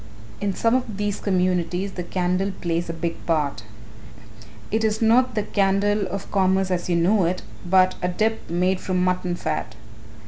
[0.39, 3.61] "In some of these communities the candle plays a big part.
[4.71, 8.79] It is not the candle of commerce as you know it, but a dip made
[8.79, 9.75] from mutton fat.